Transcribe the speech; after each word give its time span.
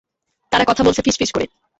তারা 0.51 0.63
কথা 0.67 0.81
বলছে 0.83 1.01
ফিসফিস 1.01 1.29
করে। 1.31 1.45